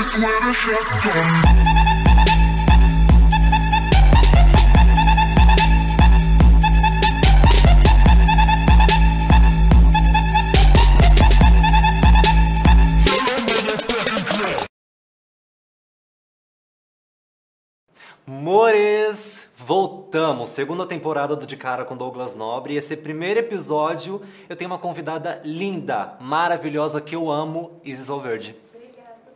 place 0.00 0.16
where 0.16 0.40
the 0.40 0.52
shotgun. 0.54 1.60
Mores, 18.26 19.48
voltamos. 19.56 20.50
Segunda 20.50 20.86
temporada 20.86 21.36
do 21.36 21.46
De 21.46 21.56
Cara 21.56 21.84
com 21.84 21.96
Douglas 21.96 22.34
Nobre. 22.34 22.74
E 22.74 22.76
esse 22.78 22.96
primeiro 22.96 23.40
episódio 23.40 24.22
eu 24.48 24.56
tenho 24.56 24.70
uma 24.70 24.78
convidada 24.78 25.42
linda, 25.44 26.16
maravilhosa, 26.20 27.00
que 27.00 27.14
eu 27.14 27.30
amo, 27.30 27.80
Isis 27.84 28.08
Valverde. 28.08 28.69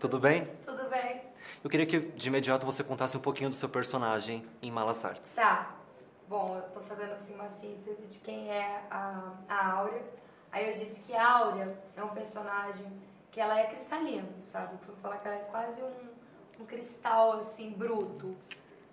Tudo 0.05 0.21
bem? 0.21 0.45
Tudo 0.66 0.86
bem? 0.91 1.23
Eu 1.64 1.70
queria 1.70 1.87
que 1.87 1.98
de 1.98 2.28
imediato 2.28 2.66
você 2.66 2.84
contasse 2.84 3.16
um 3.16 3.23
pouquinho 3.23 3.48
do 3.48 3.56
seu 3.56 3.70
personagem 3.70 4.45
em 4.61 4.70
Malas 4.70 5.02
Artes. 5.02 5.34
Tá. 5.34 5.77
Bom, 6.28 6.56
eu 6.56 6.62
tô 6.74 6.80
fazendo 6.80 7.15
assim 7.15 7.34
uma 7.34 7.48
síntese 7.48 8.02
de 8.02 8.19
quem 8.19 8.51
é 8.51 8.83
a, 8.91 9.33
a 9.48 9.73
Áurea. 9.78 10.02
Aí 10.52 10.69
eu 10.69 10.75
disse 10.77 11.01
que 11.01 11.14
a 11.14 11.27
Áurea 11.27 11.75
é 11.97 12.05
um 12.05 12.11
personagem 12.11 12.87
que 13.33 13.41
ela 13.41 13.59
é 13.59 13.64
cristalino, 13.69 14.28
sabe? 14.42 14.77
Eu 14.87 14.95
falar 14.97 15.16
que 15.16 15.27
ela 15.27 15.37
é 15.37 15.45
quase 15.45 15.83
um, 15.83 16.62
um 16.62 16.66
cristal 16.66 17.41
assim 17.41 17.73
bruto. 17.73 18.36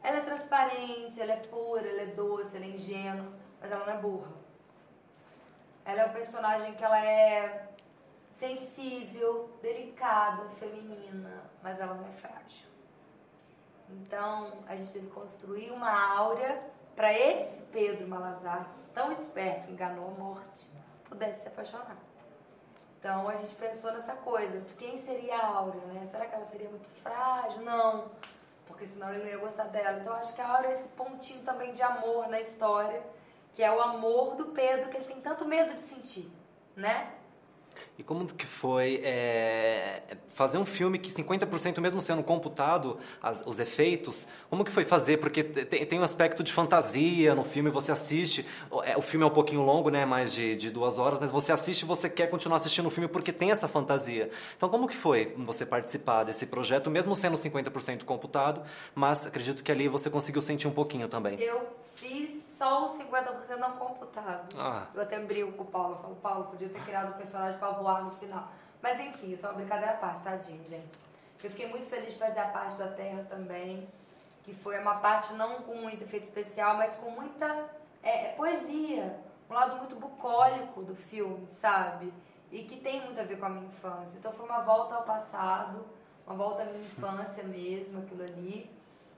Ela 0.02 0.20
é 0.20 0.22
transparente, 0.22 1.20
ela 1.20 1.34
é 1.34 1.42
pura, 1.42 1.90
ela 1.90 2.04
é 2.04 2.06
doce, 2.06 2.56
ela 2.56 2.64
é 2.64 2.70
ingênua, 2.70 3.28
mas 3.60 3.70
ela 3.70 3.86
não 3.86 3.94
é 3.96 3.98
burra. 3.98 4.32
Ela 5.84 6.04
é 6.04 6.06
um 6.06 6.14
personagem 6.14 6.74
que 6.74 6.84
ela 6.86 7.06
é 7.06 7.68
sensível, 8.42 9.52
delicada, 9.62 10.50
feminina, 10.50 11.44
mas 11.62 11.80
ela 11.80 11.94
não 11.94 12.08
é 12.08 12.12
frágil. 12.12 12.68
Então, 13.88 14.52
a 14.66 14.76
gente 14.76 14.92
teve 14.92 15.06
que 15.06 15.14
construir 15.14 15.70
uma 15.70 15.92
áurea 16.18 16.60
para 16.96 17.14
esse 17.14 17.60
Pedro 17.72 18.08
Malazar, 18.08 18.68
tão 18.96 19.12
esperto, 19.12 19.70
enganou 19.70 20.08
a 20.08 20.20
morte, 20.20 20.68
pudesse 21.06 21.44
se 21.44 21.48
apaixonar. 21.50 21.98
Então, 22.98 23.30
a 23.30 23.36
gente 23.36 23.54
pensou 23.56 23.92
nessa 23.92 24.16
coisa, 24.16 24.60
de 24.60 24.74
quem 24.74 24.98
seria 24.98 25.38
a 25.38 25.58
Áurea, 25.58 25.82
né? 25.88 26.08
Será 26.08 26.26
que 26.26 26.34
ela 26.34 26.46
seria 26.46 26.70
muito 26.70 26.88
frágil? 27.02 27.62
Não, 27.62 28.12
porque 28.66 28.88
senão 28.88 29.10
ele 29.12 29.24
não 29.24 29.30
ia 29.30 29.38
gostar 29.38 29.66
dela. 29.66 30.00
Então, 30.00 30.14
acho 30.14 30.34
que 30.34 30.42
a 30.42 30.48
Áurea 30.48 30.70
é 30.70 30.74
esse 30.74 30.88
pontinho 30.90 31.44
também 31.44 31.74
de 31.74 31.82
amor 31.84 32.28
na 32.28 32.40
história, 32.40 33.04
que 33.54 33.64
é 33.64 33.72
o 33.72 33.82
amor 33.82 34.36
do 34.36 34.48
Pedro, 34.48 34.90
que 34.90 34.98
ele 34.98 35.06
tem 35.06 35.22
tanto 35.22 35.46
medo 35.46 35.74
de 35.76 35.82
sentir, 35.82 36.32
né? 36.76 37.22
E 37.98 38.04
como 38.04 38.26
que 38.26 38.46
foi 38.46 39.02
é, 39.04 40.02
fazer 40.28 40.58
um 40.58 40.66
filme 40.66 40.98
que 40.98 41.10
50% 41.10 41.80
mesmo 41.80 42.02
sendo 42.02 42.24
computado, 42.24 42.98
as, 43.22 43.44
os 43.46 43.60
efeitos, 43.60 44.28
como 44.50 44.64
que 44.64 44.72
foi 44.72 44.84
fazer? 44.84 45.18
Porque 45.18 45.44
tem, 45.44 45.86
tem 45.86 46.00
um 46.00 46.04
aspecto 46.04 46.44
de 46.44 46.52
fantasia 46.52 47.36
no 47.36 47.44
filme, 47.44 47.70
você 47.70 47.92
assiste, 47.92 48.46
o, 48.70 48.82
é, 48.84 48.98
o 48.98 49.02
filme 49.02 49.24
é 49.24 49.28
um 49.28 49.32
pouquinho 49.32 49.62
longo, 49.62 49.90
né, 49.90 50.06
mais 50.06 50.34
de, 50.34 50.56
de 50.56 50.72
duas 50.72 50.98
horas, 50.98 51.20
mas 51.20 51.32
você 51.32 51.52
assiste 51.52 51.84
e 51.84 51.86
você 51.86 52.10
quer 52.10 52.28
continuar 52.28 52.58
assistindo 52.58 52.88
o 52.88 52.90
filme 52.90 53.08
porque 53.08 53.32
tem 53.32 53.52
essa 53.52 53.68
fantasia. 53.68 54.30
Então 54.58 54.68
como 54.68 54.88
que 54.88 54.96
foi 54.96 55.36
você 55.38 55.66
participar 55.66 56.24
desse 56.24 56.48
projeto, 56.48 56.90
mesmo 56.90 57.16
sendo 57.16 57.36
50% 57.36 58.04
computado, 58.04 58.64
mas 58.96 59.28
acredito 59.28 59.64
que 59.64 59.72
ali 59.72 59.88
você 59.88 60.10
conseguiu 60.10 60.42
sentir 60.42 60.68
um 60.68 60.72
pouquinho 60.72 61.08
também. 61.08 61.40
Eu 61.40 61.68
fiz 61.96 62.41
só 62.62 62.86
os 62.86 62.92
50% 62.92 63.58
não 63.58 63.72
computado. 63.72 64.56
Ah. 64.56 64.86
Eu 64.94 65.02
até 65.02 65.20
brigo 65.20 65.52
com 65.54 65.64
o 65.64 65.66
Paulo. 65.66 65.96
Eu 65.96 65.98
falo, 65.98 66.16
Paulo, 66.18 66.44
podia 66.52 66.70
ter 66.70 66.80
criado 66.84 67.10
um 67.10 67.18
personagem 67.18 67.58
pra 67.58 67.72
voar 67.72 68.04
no 68.04 68.12
final. 68.12 68.50
Mas 68.84 69.00
enfim, 69.00 69.32
isso 69.32 69.48
é 69.48 69.50
uma 69.50 69.56
brincadeira 69.56 69.94
à 69.94 69.98
parte, 69.98 70.22
tadinho, 70.22 70.64
gente. 70.70 70.96
Eu 71.44 71.50
fiquei 71.50 71.68
muito 71.68 71.88
feliz 71.90 72.14
de 72.14 72.20
fazer 72.20 72.40
a 72.40 72.50
parte 72.50 72.78
da 72.78 72.90
Terra 72.90 73.26
também, 73.28 73.90
que 74.44 74.54
foi 74.54 74.78
uma 74.78 74.98
parte 74.98 75.34
não 75.34 75.64
com 75.64 75.74
muito 75.74 76.04
efeito 76.04 76.22
especial, 76.22 76.78
mas 76.78 76.96
com 76.98 77.10
muita 77.10 77.68
é, 78.04 78.34
poesia. 78.34 79.20
Um 79.50 79.56
lado 79.56 79.78
muito 79.78 79.96
bucólico 79.96 80.84
do 80.84 80.94
filme, 80.94 81.48
sabe? 81.48 82.14
E 82.52 82.64
que 82.64 82.80
tem 82.80 83.04
muito 83.04 83.20
a 83.20 83.24
ver 83.24 83.40
com 83.40 83.48
a 83.48 83.50
minha 83.50 83.66
infância. 83.66 84.20
Então 84.20 84.32
foi 84.32 84.46
uma 84.46 84.60
volta 84.60 84.94
ao 84.94 85.04
passado, 85.04 85.84
uma 86.28 86.36
volta 86.36 86.62
à 86.62 86.66
minha 86.66 86.86
infância 86.86 87.44
mesmo, 87.44 88.04
aquilo 88.04 88.22
ali. 88.22 88.70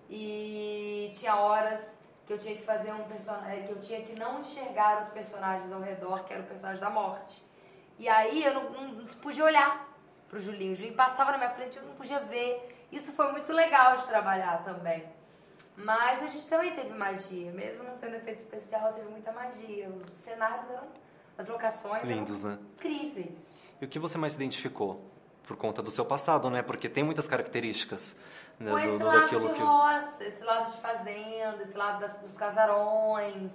E 0.10 1.12
tinha 1.14 1.36
horas 1.36 1.94
que 2.26 2.34
eu 2.34 2.40
tinha 2.40 2.56
que 2.56 2.64
fazer 2.64 2.92
um 2.94 3.04
personagem, 3.04 3.66
que 3.68 3.72
eu 3.72 3.80
tinha 3.82 4.02
que 4.04 4.18
não 4.18 4.40
enxergar 4.40 5.02
os 5.02 5.10
personagens 5.10 5.72
ao 5.72 5.82
redor, 5.82 6.24
que 6.24 6.34
era 6.34 6.44
o 6.44 6.46
personagem 6.46 6.80
da 6.80 6.90
morte. 6.90 7.44
E 8.00 8.08
aí 8.08 8.44
eu 8.44 8.54
não, 8.54 8.70
não, 8.72 8.88
não 8.88 9.06
podia 9.06 9.44
olhar 9.44 9.94
pro 10.30 10.40
Julinho. 10.40 10.74
O 10.74 10.76
Julinho 10.76 10.96
passava 10.96 11.32
na 11.32 11.38
minha 11.38 11.50
frente 11.52 11.76
e 11.76 11.78
eu 11.80 11.84
não 11.86 11.96
podia 11.96 12.20
ver. 12.22 12.88
Isso 12.92 13.12
foi 13.14 13.32
muito 13.32 13.52
legal 13.52 13.98
de 13.98 14.08
trabalhar 14.08 14.64
também. 14.64 15.04
Mas 15.76 16.22
a 16.22 16.28
gente 16.28 16.46
também 16.48 16.76
teve 16.76 16.94
magia, 16.94 17.52
mesmo 17.52 17.84
não 17.84 17.98
tendo 17.98 18.16
efeito 18.16 18.40
especial, 18.40 18.94
teve 18.94 19.10
muita 19.10 19.32
magia. 19.32 19.90
Os 19.90 20.18
cenários 20.18 20.70
eram, 20.70 20.88
as 21.38 21.48
locações 21.48 22.04
Lindos, 22.04 22.46
eram 22.46 22.56
né? 22.56 22.62
incríveis. 22.76 23.54
E 23.82 23.86
o 23.86 23.88
que 23.88 23.98
você 23.98 24.18
mais 24.18 24.34
se 24.34 24.38
identificou? 24.38 25.04
Por 25.46 25.58
conta 25.58 25.82
do 25.82 25.92
seu 25.92 26.06
passado, 26.06 26.50
né? 26.50 26.62
Porque 26.62 26.88
tem 26.88 27.04
muitas 27.04 27.28
características 27.28 28.16
né, 28.60 28.72
Com 28.72 28.78
do, 28.78 28.86
esse 28.86 28.98
do- 29.00 29.06
lado 29.06 29.20
daquilo 29.22 29.48
de 29.50 29.54
que... 29.56 29.62
roça, 29.62 30.24
esse 30.24 30.44
lado 30.44 30.72
de 30.72 30.78
fazenda, 30.78 31.64
esse 31.64 31.78
lado 31.78 32.00
das, 32.00 32.16
dos 32.18 32.38
casarões, 32.38 33.52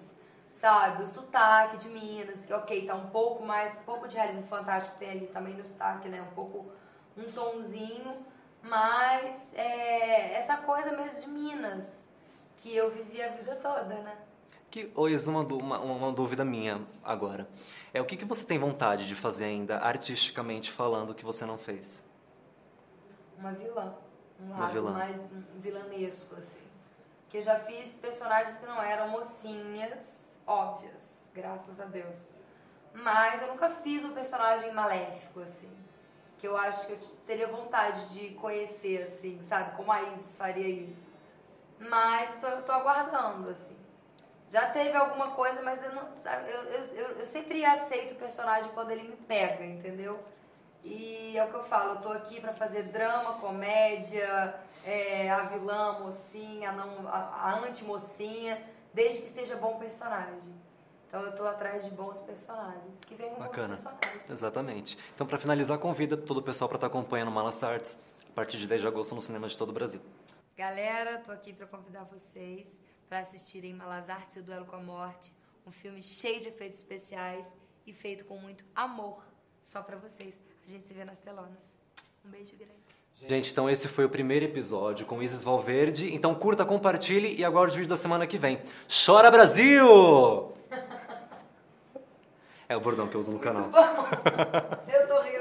sabe? 0.51 1.03
O 1.05 1.07
sotaque 1.07 1.79
de 1.79 1.89
Minas, 1.89 2.45
que 2.45 2.53
ok, 2.53 2.87
tá 2.87 2.95
um 2.95 3.09
pouco 3.09 3.43
mais, 3.45 3.73
um 3.79 3.83
pouco 3.85 4.07
de 4.07 4.17
realismo 4.17 4.47
fantástico 4.47 4.99
tem 4.99 5.11
ali 5.11 5.27
também 5.29 5.55
no 5.55 5.65
sotaque, 5.67 6.09
né? 6.09 6.21
Um 6.21 6.35
pouco, 6.35 6.71
um 7.17 7.33
tonzinho, 7.33 8.17
mas 8.63 9.35
é, 9.55 10.35
essa 10.35 10.59
coisa 10.59 10.93
mesmo 10.93 11.21
de 11.23 11.29
Minas, 11.29 11.87
que 12.59 12.75
eu 12.77 12.91
vivi 12.91 13.23
a 13.23 13.29
vida 13.29 13.57
toda, 13.57 13.85
né? 13.85 14.15
Que, 14.71 14.93
Ois, 14.95 15.27
uma, 15.27 15.41
uma, 15.41 15.79
uma 15.81 16.13
dúvida 16.13 16.45
minha 16.45 16.81
agora. 17.03 17.49
É 17.93 18.01
o 18.01 18.05
que, 18.05 18.17
que 18.17 18.25
você 18.25 18.45
tem 18.45 18.59
vontade 18.59 19.07
de 19.07 19.15
fazer 19.15 19.47
ainda, 19.47 19.79
artisticamente 19.79 20.71
falando, 20.71 21.15
que 21.15 21.25
você 21.25 21.47
não 21.47 21.57
fez? 21.57 22.05
Uma 23.39 23.53
vilã. 23.53 23.95
Um 24.41 24.47
Uma 24.47 24.61
lado 24.61 24.73
vilã. 24.73 24.93
mais 24.93 25.17
um, 25.17 25.43
vilanesco, 25.61 26.35
assim. 26.37 26.61
Que 27.31 27.39
eu 27.39 27.43
já 27.43 27.59
fiz 27.61 27.89
personagens 27.95 28.59
que 28.59 28.67
não 28.67 28.81
eram 28.83 29.09
mocinhas 29.09 30.39
óbvias, 30.47 31.31
graças 31.35 31.81
a 31.81 31.87
Deus. 31.87 32.19
Mas 32.93 33.41
eu 33.43 33.49
nunca 33.49 33.71
fiz 33.71 34.05
um 34.05 34.13
personagem 34.13 34.73
maléfico, 34.73 35.41
assim. 35.41 35.71
Que 36.39 36.47
eu 36.47 36.57
acho 36.57 36.87
que 36.87 36.93
eu 36.93 36.99
teria 37.27 37.49
vontade 37.49 38.09
de 38.11 38.35
conhecer, 38.35 39.03
assim, 39.03 39.41
sabe? 39.45 39.77
Como 39.77 39.91
a 39.91 40.03
Isis 40.15 40.35
faria 40.35 40.69
isso. 40.69 41.13
Mas 41.79 42.31
eu 42.35 42.41
tô, 42.41 42.47
eu 42.49 42.63
tô 42.65 42.73
aguardando, 42.73 43.49
assim. 43.49 43.78
Já 44.51 44.71
teve 44.71 44.97
alguma 44.97 45.33
coisa, 45.33 45.63
mas 45.63 45.83
eu, 45.83 45.95
não, 45.95 46.09
eu, 46.49 46.63
eu, 46.95 47.09
eu, 47.19 47.27
sempre 47.27 47.65
aceito 47.65 48.13
o 48.13 48.17
personagem 48.17 48.71
quando 48.73 48.91
ele 48.91 49.03
me 49.03 49.17
pega, 49.17 49.65
entendeu? 49.65 50.19
E 50.83 51.37
é 51.37 51.45
o 51.45 51.51
que 51.51 51.55
eu 51.55 51.65
falo, 51.65 51.95
eu 51.95 52.01
tô 52.01 52.11
aqui 52.11 52.41
pra 52.41 52.55
fazer 52.55 52.85
drama, 52.85 53.35
comédia, 53.41 54.59
é, 54.85 55.31
a 55.31 55.43
vilã, 55.45 55.97
a 55.97 56.01
mocinha, 56.01 56.71
a, 56.71 56.73
não, 56.73 57.09
a, 57.09 57.19
a 57.19 57.59
anti-mocinha, 57.59 58.63
desde 58.95 59.21
que 59.21 59.29
seja 59.29 59.55
bom 59.57 59.79
personagem. 59.79 60.57
Então 61.07 61.21
eu 61.23 61.37
tô 61.37 61.45
atrás 61.47 61.85
de 61.85 61.91
bons 61.91 62.19
personagens, 62.21 63.05
que 63.07 63.15
venham 63.15 63.39
Bacana. 63.39 63.77
bons 63.77 63.83
personagens. 63.83 64.31
Exatamente. 64.31 64.99
Então, 65.15 65.27
para 65.27 65.39
finalizar, 65.39 65.79
convida 65.79 66.17
todo 66.17 66.39
o 66.39 66.43
pessoal 66.43 66.69
para 66.69 66.77
estar 66.77 66.87
acompanhando 66.87 67.31
Malas 67.31 67.63
Artes 67.63 67.99
a 68.31 68.35
partir 68.35 68.57
de 68.57 68.67
10 68.67 68.81
de 68.81 68.87
agosto 68.87 69.15
no 69.15 69.21
cinema 69.21 69.47
de 69.47 69.57
todo 69.57 69.71
o 69.71 69.73
Brasil. 69.73 70.01
Galera, 70.57 71.19
tô 71.19 71.33
aqui 71.33 71.53
pra 71.53 71.67
convidar 71.67 72.05
vocês 72.05 72.67
para 73.09 73.21
assistirem 73.21 73.75
Malas 73.75 74.11
Artes 74.11 74.37
e 74.37 74.41
o 74.41 74.43
Duelo 74.43 74.67
com 74.67 74.77
a 74.77 74.81
Morte, 74.81 75.33
um 75.67 75.71
filme 75.71 76.03
cheio 76.03 76.41
de 76.41 76.49
efeitos 76.49 76.79
especiais 76.79 77.47
e 77.87 77.93
feito 77.93 78.25
com 78.25 78.37
muito 78.39 78.65
amor, 78.75 79.23
só 79.63 79.83
pra 79.83 79.97
vocês. 79.97 80.41
A 80.67 80.71
gente 80.71 80.87
se 80.87 80.95
vê 80.95 81.05
nas 81.05 81.19
telonas. 81.19 81.79
Um 82.25 82.31
beijo 82.31 82.57
grande. 82.57 82.75
Gente, 83.27 83.51
então 83.51 83.69
esse 83.69 83.89
foi 83.89 84.05
o 84.05 84.09
primeiro 84.09 84.45
episódio 84.45 85.05
com 85.07 85.23
Isis 85.23 85.43
Valverde. 85.43 86.15
Então 86.15 86.35
curta, 86.35 86.65
compartilhe 86.65 87.35
e 87.35 87.45
aguarde 87.45 87.73
o 87.73 87.77
vídeo 87.77 87.89
da 87.89 87.97
semana 87.97 88.27
que 88.27 88.39
vem. 88.39 88.61
Chora 89.07 89.31
Brasil! 89.31 90.53
É 92.71 92.77
o 92.77 92.81
bordão 92.81 93.09
que 93.09 93.15
eu 93.15 93.21
uso 93.21 93.33
no 93.33 93.39
canal. 93.39 93.71
Eu 94.87 95.09
tô 95.09 95.23
rindo 95.23 95.39